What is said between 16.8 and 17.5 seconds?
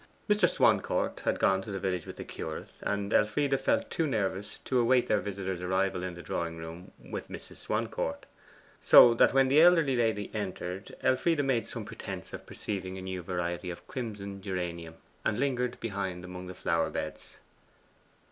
beds.